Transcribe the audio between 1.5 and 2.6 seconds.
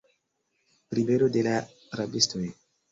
la rabistoj.